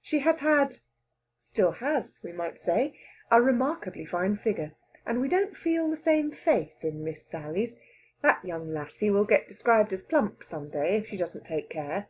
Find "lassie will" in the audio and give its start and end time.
8.72-9.26